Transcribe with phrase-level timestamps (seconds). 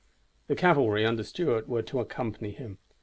[0.47, 2.79] The cavalry, under Stuart, were to accompany him.